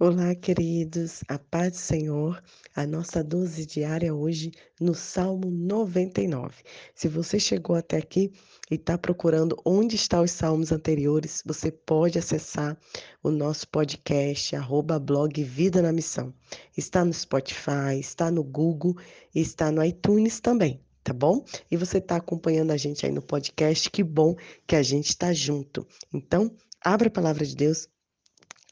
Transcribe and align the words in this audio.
Olá, 0.00 0.32
queridos, 0.32 1.24
a 1.26 1.40
paz 1.40 1.72
do 1.72 1.78
Senhor, 1.78 2.40
a 2.72 2.86
nossa 2.86 3.24
dose 3.24 3.66
diária 3.66 4.14
hoje 4.14 4.52
no 4.80 4.94
Salmo 4.94 5.50
99. 5.50 6.54
Se 6.94 7.08
você 7.08 7.40
chegou 7.40 7.74
até 7.74 7.96
aqui 7.96 8.30
e 8.70 8.76
está 8.76 8.96
procurando 8.96 9.60
onde 9.64 9.96
estão 9.96 10.22
os 10.22 10.30
salmos 10.30 10.70
anteriores, 10.70 11.42
você 11.44 11.72
pode 11.72 12.16
acessar 12.16 12.78
o 13.24 13.28
nosso 13.32 13.66
podcast, 13.70 14.54
arroba 14.54 15.00
blog 15.00 15.42
Vida 15.42 15.82
na 15.82 15.92
Missão. 15.92 16.32
Está 16.76 17.04
no 17.04 17.12
Spotify, 17.12 17.98
está 17.98 18.30
no 18.30 18.44
Google 18.44 18.94
está 19.34 19.72
no 19.72 19.84
iTunes 19.84 20.38
também, 20.38 20.80
tá 21.02 21.12
bom? 21.12 21.44
E 21.68 21.76
você 21.76 21.98
está 21.98 22.14
acompanhando 22.14 22.70
a 22.70 22.76
gente 22.76 23.04
aí 23.04 23.10
no 23.10 23.20
podcast, 23.20 23.90
que 23.90 24.04
bom 24.04 24.36
que 24.64 24.76
a 24.76 24.82
gente 24.82 25.08
está 25.08 25.32
junto. 25.32 25.84
Então, 26.14 26.54
abra 26.84 27.08
a 27.08 27.10
palavra 27.10 27.44
de 27.44 27.56
Deus 27.56 27.88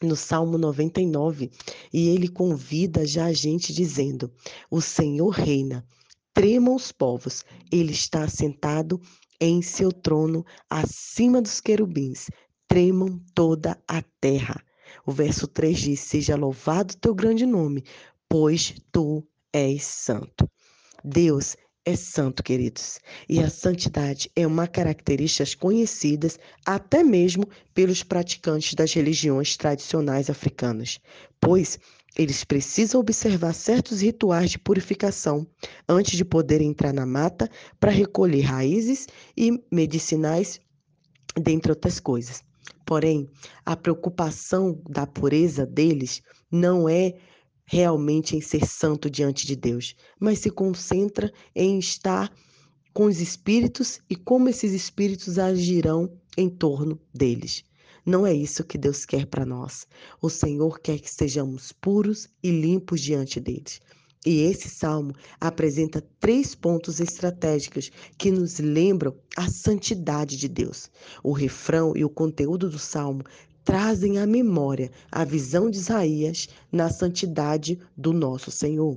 no 0.02 0.14
Salmo 0.14 0.58
99, 0.58 1.50
e 1.92 2.08
ele 2.08 2.28
convida 2.28 3.06
já 3.06 3.26
a 3.26 3.32
gente 3.32 3.72
dizendo: 3.72 4.30
O 4.70 4.80
Senhor 4.80 5.30
reina, 5.30 5.86
tremam 6.34 6.74
os 6.74 6.92
povos, 6.92 7.44
ele 7.72 7.92
está 7.92 8.24
assentado 8.24 9.00
em 9.40 9.62
seu 9.62 9.90
trono 9.90 10.44
acima 10.68 11.40
dos 11.40 11.60
querubins, 11.60 12.30
tremam 12.68 13.20
toda 13.34 13.78
a 13.88 14.02
terra. 14.20 14.62
O 15.06 15.12
verso 15.12 15.46
3 15.46 15.78
diz: 15.78 16.00
Seja 16.00 16.36
louvado 16.36 16.96
teu 16.96 17.14
grande 17.14 17.46
nome, 17.46 17.84
pois 18.28 18.74
tu 18.92 19.26
és 19.52 19.82
santo. 19.82 20.48
Deus 21.04 21.56
é 21.86 21.94
santo, 21.94 22.42
queridos. 22.42 22.98
E 23.28 23.38
a 23.38 23.48
santidade 23.48 24.28
é 24.34 24.44
uma 24.44 24.66
característica 24.66 25.48
conhecida 25.56 26.28
até 26.66 27.04
mesmo 27.04 27.48
pelos 27.72 28.02
praticantes 28.02 28.74
das 28.74 28.92
religiões 28.92 29.56
tradicionais 29.56 30.28
africanas, 30.28 30.98
pois 31.40 31.78
eles 32.18 32.42
precisam 32.42 33.00
observar 33.00 33.52
certos 33.52 34.00
rituais 34.00 34.50
de 34.50 34.58
purificação 34.58 35.46
antes 35.88 36.16
de 36.16 36.24
poder 36.24 36.60
entrar 36.60 36.92
na 36.92 37.06
mata 37.06 37.48
para 37.78 37.92
recolher 37.92 38.40
raízes 38.40 39.06
e 39.36 39.62
medicinais, 39.70 40.60
dentre 41.40 41.70
outras 41.70 42.00
coisas. 42.00 42.42
Porém, 42.84 43.30
a 43.64 43.76
preocupação 43.76 44.80
da 44.88 45.06
pureza 45.06 45.64
deles 45.64 46.20
não 46.50 46.88
é 46.88 47.14
realmente 47.66 48.36
em 48.36 48.40
ser 48.40 48.66
santo 48.66 49.10
diante 49.10 49.46
de 49.46 49.56
Deus, 49.56 49.94
mas 50.18 50.38
se 50.38 50.50
concentra 50.50 51.32
em 51.54 51.78
estar 51.78 52.32
com 52.94 53.04
os 53.04 53.20
espíritos 53.20 54.00
e 54.08 54.16
como 54.16 54.48
esses 54.48 54.72
espíritos 54.72 55.38
agirão 55.38 56.10
em 56.38 56.48
torno 56.48 56.98
deles. 57.12 57.64
Não 58.06 58.24
é 58.24 58.32
isso 58.32 58.64
que 58.64 58.78
Deus 58.78 59.04
quer 59.04 59.26
para 59.26 59.44
nós. 59.44 59.86
O 60.22 60.30
Senhor 60.30 60.78
quer 60.78 61.00
que 61.00 61.10
sejamos 61.10 61.72
puros 61.72 62.28
e 62.40 62.50
limpos 62.50 63.00
diante 63.00 63.40
deles. 63.40 63.80
E 64.24 64.42
esse 64.42 64.68
salmo 64.68 65.12
apresenta 65.40 66.04
três 66.18 66.54
pontos 66.54 67.00
estratégicos 67.00 67.90
que 68.16 68.30
nos 68.30 68.58
lembram 68.58 69.14
a 69.36 69.50
santidade 69.50 70.36
de 70.36 70.48
Deus. 70.48 70.90
O 71.22 71.32
refrão 71.32 71.92
e 71.96 72.04
o 72.04 72.08
conteúdo 72.08 72.70
do 72.70 72.78
salmo 72.78 73.22
trazem 73.66 74.18
à 74.20 74.26
memória 74.26 74.92
a 75.10 75.24
visão 75.24 75.68
de 75.68 75.78
Isaías 75.78 76.48
na 76.70 76.88
santidade 76.88 77.76
do 77.96 78.12
nosso 78.12 78.48
Senhor. 78.48 78.96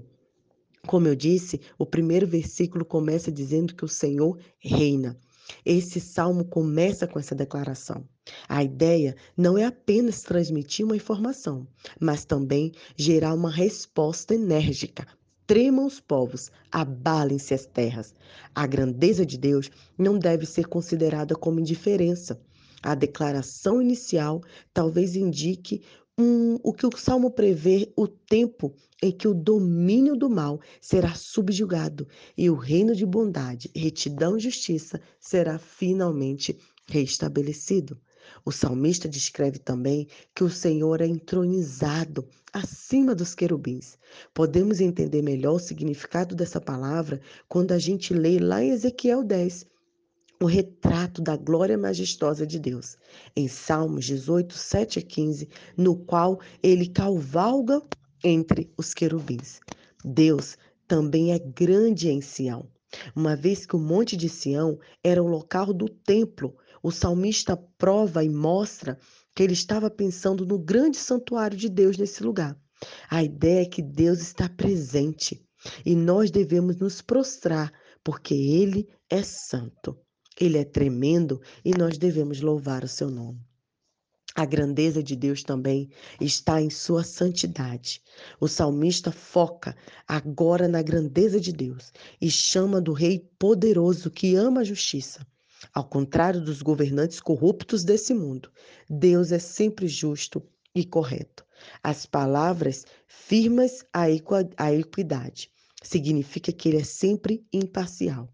Como 0.86 1.08
eu 1.08 1.16
disse, 1.16 1.60
o 1.76 1.88
primeiro 1.88 2.28
versículo 2.28 2.86
começa 2.86 3.32
dizendo 3.32 3.74
que 3.74 3.84
o 3.84 3.88
Senhor 3.88 4.38
reina. 4.60 5.18
Esse 5.66 6.00
salmo 6.00 6.46
começa 6.46 7.08
com 7.08 7.18
essa 7.18 7.34
declaração. 7.34 8.08
A 8.48 8.64
ideia 8.64 9.16
não 9.36 9.58
é 9.58 9.66
apenas 9.66 10.22
transmitir 10.22 10.86
uma 10.86 10.96
informação, 10.96 11.68
mas 12.00 12.24
também 12.24 12.72
gerar 12.96 13.34
uma 13.34 13.50
resposta 13.50 14.36
enérgica. 14.36 15.08
Tremam 15.48 15.88
os 15.88 16.00
povos, 16.00 16.52
abalem-se 16.72 17.56
as 17.56 17.66
terras. 17.66 18.14
A 18.54 18.68
grandeza 18.68 19.26
de 19.26 19.36
Deus 19.36 19.72
não 19.98 20.20
deve 20.20 20.46
ser 20.46 20.68
considerada 20.68 21.36
como 21.36 21.60
indiferença, 21.60 22.40
a 22.82 22.96
declaração 22.96 23.82
inicial 23.82 24.42
talvez 24.74 25.16
indique 25.16 25.82
um, 26.18 26.58
o 26.64 26.74
que 26.74 26.86
o 26.86 26.98
Salmo 26.98 27.32
prevê 27.32 27.94
o 27.96 28.06
tempo 28.08 28.74
em 29.02 29.12
que 29.12 29.28
o 29.28 29.34
domínio 29.34 30.18
do 30.18 30.30
mal 30.30 30.60
será 30.82 31.16
subjugado 31.16 32.08
e 32.38 32.50
o 32.50 32.56
reino 32.56 32.94
de 32.94 33.06
bondade, 33.06 33.72
retidão 33.74 34.36
e 34.36 34.42
justiça 34.42 35.00
será 35.20 35.58
finalmente 35.58 36.58
restabelecido. 36.88 37.98
O 38.46 38.52
salmista 38.52 39.08
descreve 39.08 39.60
também 39.60 40.08
que 40.36 40.44
o 40.44 40.50
Senhor 40.50 41.02
é 41.02 41.08
entronizado 41.08 42.28
acima 42.52 43.16
dos 43.16 43.34
querubins. 43.34 43.98
Podemos 44.34 44.82
entender 44.82 45.22
melhor 45.22 45.56
o 45.56 45.60
significado 45.60 46.36
dessa 46.36 46.60
palavra 46.60 47.22
quando 47.48 47.72
a 47.72 47.80
gente 47.80 48.14
lê 48.14 48.40
lá 48.40 48.62
em 48.62 48.72
Ezequiel 48.72 49.24
10, 49.24 49.66
o 50.42 50.46
retrato 50.46 51.22
da 51.22 51.36
glória 51.36 51.78
majestosa 51.78 52.48
de 52.48 52.60
Deus, 52.60 52.98
em 53.36 53.48
Salmos 53.48 54.06
18, 54.06 54.54
7 54.54 55.00
a 55.00 55.02
15, 55.02 55.50
no 55.76 55.98
qual 55.98 56.40
ele 56.64 56.88
cavalga 56.88 57.82
entre 58.24 58.72
os 58.78 58.94
querubins. 58.94 59.60
Deus 60.04 60.58
também 60.88 61.34
é 61.34 61.40
grande 61.40 62.10
em 62.10 62.22
Sião. 62.22 62.70
Uma 63.16 63.36
vez 63.36 63.66
que 63.66 63.76
o 63.76 63.80
Monte 63.80 64.16
de 64.16 64.30
Sião 64.30 64.80
era 65.04 65.22
o 65.22 65.28
local 65.28 65.74
do 65.74 65.90
templo, 65.90 66.56
o 66.82 66.90
salmista 66.90 67.58
prova 67.78 68.24
e 68.24 68.30
mostra 68.30 68.98
que 69.36 69.44
ele 69.44 69.54
estava 69.54 69.90
pensando 69.90 70.46
no 70.46 70.58
grande 70.58 70.98
santuário 70.98 71.58
de 71.58 71.70
Deus 71.70 71.98
nesse 71.98 72.24
lugar. 72.24 72.58
A 73.10 73.22
ideia 73.22 73.64
é 73.64 73.66
que 73.66 73.82
Deus 73.82 74.20
está 74.20 74.48
presente 74.48 75.46
e 75.86 75.96
nós 75.96 76.32
devemos 76.32 76.78
nos 76.78 77.02
prostrar, 77.02 77.72
porque 78.04 78.34
Ele 78.34 78.88
é 79.10 79.22
santo. 79.22 79.98
Ele 80.40 80.58
é 80.58 80.64
tremendo 80.64 81.42
e 81.66 81.72
nós 81.72 81.98
devemos 81.98 82.40
louvar 82.40 82.86
o 82.86 82.88
seu 82.88 83.10
nome. 83.10 83.46
A 84.34 84.46
grandeza 84.46 85.04
de 85.04 85.16
Deus 85.16 85.44
também 85.44 85.90
está 86.22 86.62
em 86.62 86.70
sua 86.70 87.04
santidade. 87.04 88.02
O 88.40 88.48
salmista 88.48 89.12
foca 89.12 89.76
agora 90.08 90.66
na 90.66 90.82
grandeza 90.82 91.42
de 91.42 91.52
Deus 91.52 91.92
e 92.22 92.32
chama 92.32 92.80
do 92.80 92.94
Rei 92.94 93.20
poderoso 93.38 94.10
que 94.10 94.36
ama 94.36 94.62
a 94.62 94.64
justiça. 94.64 95.28
Ao 95.74 95.84
contrário 95.84 96.40
dos 96.40 96.62
governantes 96.62 97.20
corruptos 97.20 97.84
desse 97.84 98.14
mundo, 98.14 98.50
Deus 98.90 99.34
é 99.34 99.40
sempre 99.40 99.90
justo 99.90 100.42
e 100.74 100.86
correto. 100.86 101.46
As 101.84 102.06
palavras 102.06 102.86
firmas 103.08 103.84
a 103.92 104.10
equidade 104.72 105.52
significa 105.84 106.54
que 106.54 106.70
ele 106.70 106.78
é 106.78 106.84
sempre 106.86 107.46
imparcial 107.52 108.34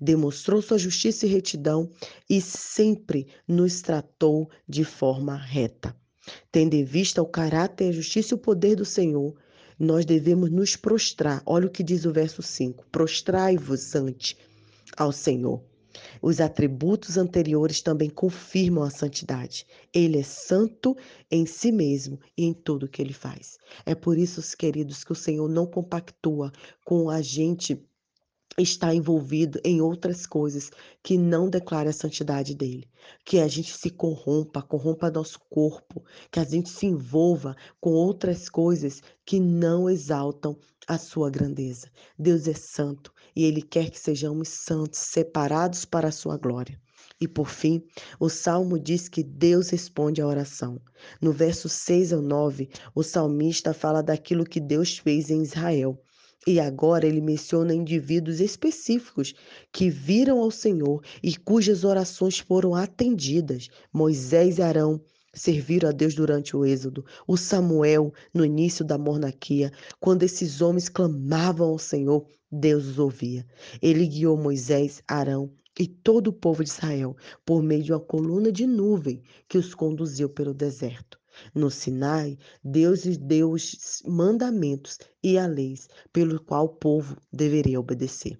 demonstrou 0.00 0.60
sua 0.62 0.78
justiça 0.78 1.26
e 1.26 1.28
retidão 1.28 1.90
e 2.28 2.40
sempre 2.40 3.26
nos 3.46 3.80
tratou 3.80 4.50
de 4.68 4.84
forma 4.84 5.36
reta. 5.36 5.94
Tendo 6.50 6.74
em 6.74 6.84
vista 6.84 7.22
o 7.22 7.26
caráter, 7.26 7.88
a 7.88 7.92
justiça 7.92 8.34
e 8.34 8.36
o 8.36 8.38
poder 8.38 8.76
do 8.76 8.84
Senhor, 8.84 9.34
nós 9.78 10.04
devemos 10.04 10.50
nos 10.50 10.74
prostrar. 10.74 11.42
Olha 11.46 11.66
o 11.66 11.70
que 11.70 11.82
diz 11.82 12.04
o 12.04 12.12
verso 12.12 12.42
5: 12.42 12.86
prostrai-vos 12.90 13.94
ante 13.94 14.36
ao 14.96 15.12
Senhor. 15.12 15.62
Os 16.20 16.40
atributos 16.40 17.16
anteriores 17.16 17.80
também 17.80 18.10
confirmam 18.10 18.84
a 18.84 18.90
santidade. 18.90 19.66
Ele 19.92 20.18
é 20.18 20.22
santo 20.22 20.96
em 21.30 21.46
si 21.46 21.72
mesmo 21.72 22.20
e 22.36 22.44
em 22.44 22.52
tudo 22.52 22.88
que 22.88 23.00
ele 23.00 23.12
faz. 23.12 23.58
É 23.84 23.94
por 23.94 24.18
isso, 24.18 24.42
queridos, 24.56 25.04
que 25.04 25.12
o 25.12 25.16
Senhor 25.16 25.48
não 25.48 25.66
compactua 25.66 26.52
com 26.84 27.08
a 27.08 27.22
gente 27.22 27.82
está 28.58 28.94
envolvido 28.94 29.60
em 29.64 29.80
outras 29.80 30.26
coisas 30.26 30.70
que 31.02 31.18
não 31.18 31.48
declara 31.50 31.90
a 31.90 31.92
santidade 31.92 32.54
dele. 32.54 32.88
Que 33.24 33.38
a 33.38 33.48
gente 33.48 33.76
se 33.76 33.90
corrompa, 33.90 34.62
corrompa 34.62 35.10
nosso 35.10 35.38
corpo, 35.50 36.04
que 36.30 36.40
a 36.40 36.44
gente 36.44 36.70
se 36.70 36.86
envolva 36.86 37.54
com 37.80 37.90
outras 37.90 38.48
coisas 38.48 39.02
que 39.24 39.38
não 39.38 39.88
exaltam 39.90 40.58
a 40.86 40.98
sua 40.98 41.30
grandeza. 41.30 41.90
Deus 42.18 42.48
é 42.48 42.54
santo 42.54 43.12
e 43.34 43.44
ele 43.44 43.60
quer 43.60 43.90
que 43.90 43.98
sejamos 43.98 44.48
santos, 44.48 45.00
separados 45.00 45.84
para 45.84 46.08
a 46.08 46.12
sua 46.12 46.36
glória. 46.36 46.80
E 47.20 47.26
por 47.26 47.48
fim, 47.48 47.82
o 48.20 48.28
salmo 48.28 48.78
diz 48.78 49.08
que 49.08 49.22
Deus 49.22 49.70
responde 49.70 50.20
à 50.20 50.26
oração. 50.26 50.80
No 51.20 51.32
verso 51.32 51.68
6 51.68 52.12
ao 52.12 52.20
9, 52.20 52.68
o 52.94 53.02
salmista 53.02 53.72
fala 53.72 54.02
daquilo 54.02 54.44
que 54.44 54.60
Deus 54.60 54.98
fez 54.98 55.30
em 55.30 55.42
Israel. 55.42 55.98
E 56.46 56.60
agora 56.60 57.06
ele 57.06 57.20
menciona 57.20 57.74
indivíduos 57.74 58.40
específicos 58.40 59.34
que 59.72 59.90
viram 59.90 60.38
ao 60.38 60.50
Senhor 60.50 61.02
e 61.22 61.36
cujas 61.36 61.84
orações 61.84 62.38
foram 62.38 62.74
atendidas. 62.74 63.68
Moisés 63.92 64.58
e 64.58 64.62
Arão 64.62 65.00
serviram 65.34 65.88
a 65.88 65.92
Deus 65.92 66.14
durante 66.14 66.56
o 66.56 66.64
Êxodo, 66.64 67.04
o 67.26 67.36
Samuel 67.36 68.12
no 68.32 68.44
início 68.44 68.84
da 68.84 68.96
monarquia, 68.96 69.70
quando 70.00 70.22
esses 70.22 70.60
homens 70.60 70.88
clamavam 70.88 71.68
ao 71.68 71.78
Senhor, 71.78 72.26
Deus 72.50 72.86
os 72.86 72.98
ouvia. 72.98 73.46
Ele 73.82 74.06
guiou 74.06 74.36
Moisés, 74.36 75.02
Arão 75.06 75.52
e 75.78 75.86
todo 75.86 76.28
o 76.28 76.32
povo 76.32 76.64
de 76.64 76.70
Israel 76.70 77.16
por 77.44 77.62
meio 77.62 77.82
de 77.82 77.92
uma 77.92 78.00
coluna 78.00 78.50
de 78.50 78.66
nuvem 78.66 79.22
que 79.48 79.58
os 79.58 79.74
conduziu 79.74 80.28
pelo 80.28 80.54
deserto. 80.54 81.18
No 81.54 81.70
Sinai, 81.70 82.38
Deus 82.62 83.02
deu 83.04 83.52
os 83.52 84.02
mandamentos 84.06 84.98
e 85.22 85.38
a 85.38 85.46
leis 85.46 85.88
pelo 86.12 86.40
qual 86.40 86.66
o 86.66 86.76
povo 86.76 87.16
deveria 87.32 87.80
obedecer. 87.80 88.38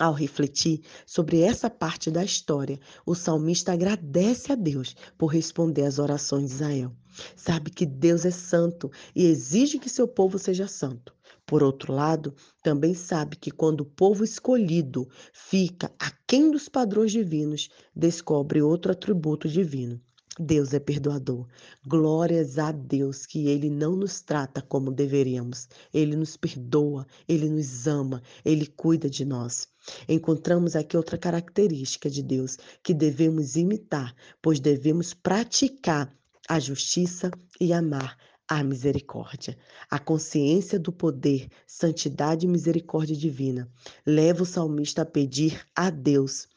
Ao 0.00 0.12
refletir 0.12 0.80
sobre 1.06 1.42
essa 1.42 1.68
parte 1.68 2.10
da 2.10 2.24
história, 2.24 2.80
o 3.06 3.14
salmista 3.14 3.72
agradece 3.72 4.50
a 4.50 4.54
Deus 4.54 4.96
por 5.18 5.26
responder 5.26 5.82
às 5.82 5.98
orações 5.98 6.48
de 6.48 6.54
Israel. 6.54 6.96
Sabe 7.36 7.70
que 7.70 7.84
Deus 7.84 8.24
é 8.24 8.30
santo 8.30 8.90
e 9.14 9.26
exige 9.26 9.78
que 9.78 9.90
seu 9.90 10.08
povo 10.08 10.38
seja 10.38 10.66
santo. 10.66 11.14
Por 11.46 11.62
outro 11.62 11.92
lado, 11.92 12.34
também 12.62 12.94
sabe 12.94 13.36
que 13.36 13.50
quando 13.50 13.82
o 13.82 13.84
povo 13.84 14.24
escolhido 14.24 15.08
fica 15.32 15.92
aquém 15.98 16.50
dos 16.50 16.68
padrões 16.68 17.12
divinos, 17.12 17.68
descobre 17.94 18.62
outro 18.62 18.92
atributo 18.92 19.48
divino. 19.48 20.00
Deus 20.38 20.72
é 20.72 20.80
perdoador. 20.80 21.46
Glórias 21.86 22.58
a 22.58 22.72
Deus 22.72 23.26
que 23.26 23.48
Ele 23.48 23.68
não 23.68 23.94
nos 23.94 24.20
trata 24.20 24.62
como 24.62 24.90
deveríamos. 24.90 25.68
Ele 25.92 26.16
nos 26.16 26.36
perdoa, 26.36 27.06
Ele 27.28 27.48
nos 27.48 27.86
ama, 27.86 28.22
Ele 28.44 28.66
cuida 28.66 29.10
de 29.10 29.24
nós. 29.24 29.68
Encontramos 30.08 30.74
aqui 30.74 30.96
outra 30.96 31.18
característica 31.18 32.08
de 32.08 32.22
Deus 32.22 32.56
que 32.82 32.94
devemos 32.94 33.56
imitar, 33.56 34.14
pois 34.40 34.58
devemos 34.58 35.12
praticar 35.12 36.10
a 36.48 36.58
justiça 36.58 37.30
e 37.60 37.72
amar 37.72 38.16
a 38.48 38.62
misericórdia. 38.62 39.56
A 39.90 39.98
consciência 39.98 40.78
do 40.78 40.92
poder, 40.92 41.48
santidade 41.66 42.46
e 42.46 42.48
misericórdia 42.48 43.16
divina 43.16 43.70
leva 44.06 44.42
o 44.42 44.46
salmista 44.46 45.02
a 45.02 45.06
pedir 45.06 45.60
a 45.74 45.90
Deus 45.90 46.48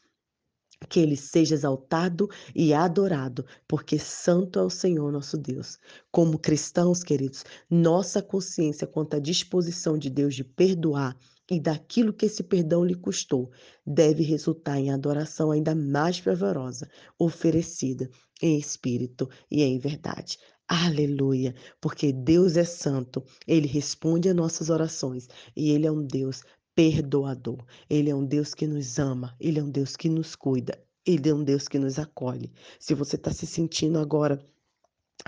que 0.90 1.00
ele 1.00 1.16
seja 1.16 1.56
exaltado 1.56 2.30
e 2.54 2.74
adorado, 2.74 3.46
porque 3.68 3.98
santo 3.98 4.60
é 4.60 4.64
o 4.64 4.70
Senhor 4.70 5.12
nosso 5.12 5.38
Deus. 5.38 5.78
Como 6.12 6.38
cristãos, 6.38 7.04
queridos, 7.04 7.44
nossa 7.70 8.22
consciência 8.22 8.88
quanto 8.88 9.16
à 9.16 9.20
disposição 9.20 9.98
de 9.98 10.10
Deus 10.10 10.36
de 10.36 10.44
perdoar 10.44 11.18
e 11.50 11.60
daquilo 11.60 12.14
que 12.14 12.26
esse 12.26 12.44
perdão 12.44 12.84
lhe 12.84 12.96
custou, 12.96 13.52
deve 13.86 14.24
resultar 14.24 14.80
em 14.80 14.92
adoração 14.92 15.52
ainda 15.52 15.76
mais 15.76 16.18
fervorosa, 16.18 16.90
oferecida 17.20 18.10
em 18.42 18.58
espírito 18.58 19.30
e 19.50 19.62
em 19.62 19.78
verdade. 19.78 20.38
Aleluia, 20.68 21.54
porque 21.80 22.12
Deus 22.12 22.58
é 22.58 22.64
santo, 22.64 23.24
ele 23.46 23.68
responde 23.68 24.30
a 24.30 24.34
nossas 24.34 24.72
orações 24.72 25.28
e 25.56 25.70
ele 25.70 25.86
é 25.86 25.92
um 25.92 26.04
Deus 26.04 26.42
perdoador. 26.76 27.66
Ele 27.90 28.10
é 28.10 28.16
um 28.16 28.26
Deus 28.26 28.54
que 28.54 28.68
nos 28.68 29.00
ama, 29.00 29.36
ele 29.40 29.60
é 29.60 29.64
um 29.64 29.72
Deus 29.72 29.96
que 29.96 30.10
nos 30.10 30.36
cuida, 30.36 30.78
ele 31.06 31.30
é 31.30 31.34
um 31.34 31.44
Deus 31.44 31.68
que 31.68 31.80
nos 31.80 31.98
acolhe. 31.98 32.52
Se 32.80 32.94
você 32.94 33.16
está 33.16 33.32
se 33.32 33.48
sentindo 33.48 33.98
agora 33.98 34.46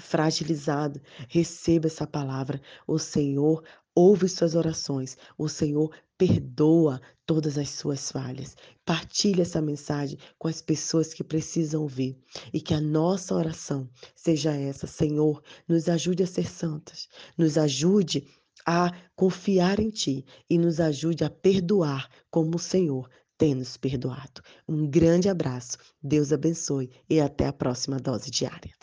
fragilizado, 0.01 1.01
receba 1.29 1.87
essa 1.87 2.05
palavra. 2.05 2.61
O 2.85 2.99
Senhor 2.99 3.63
ouve 3.95 4.27
suas 4.29 4.53
orações. 4.53 5.17
O 5.37 5.47
Senhor 5.47 5.91
perdoa 6.17 7.01
todas 7.25 7.57
as 7.57 7.69
suas 7.69 8.11
falhas. 8.11 8.55
Partilhe 8.85 9.41
essa 9.41 9.61
mensagem 9.61 10.17
com 10.37 10.47
as 10.47 10.61
pessoas 10.61 11.13
que 11.13 11.23
precisam 11.23 11.81
ouvir 11.81 12.17
e 12.53 12.59
que 12.61 12.73
a 12.73 12.81
nossa 12.81 13.35
oração 13.35 13.89
seja 14.15 14.53
essa, 14.55 14.87
Senhor, 14.87 15.41
nos 15.67 15.89
ajude 15.89 16.23
a 16.23 16.27
ser 16.27 16.47
santas, 16.47 17.07
nos 17.37 17.57
ajude 17.57 18.27
a 18.67 18.91
confiar 19.15 19.79
em 19.79 19.89
Ti 19.89 20.25
e 20.49 20.57
nos 20.57 20.81
ajude 20.81 21.23
a 21.23 21.29
perdoar 21.29 22.09
como 22.29 22.57
o 22.57 22.59
Senhor 22.59 23.09
tem 23.37 23.55
nos 23.55 23.77
perdoado. 23.77 24.41
Um 24.67 24.85
grande 24.85 25.29
abraço, 25.29 25.77
Deus 26.03 26.33
abençoe 26.33 26.89
e 27.09 27.21
até 27.21 27.47
a 27.47 27.53
próxima 27.53 27.97
dose 27.97 28.29
diária. 28.29 28.75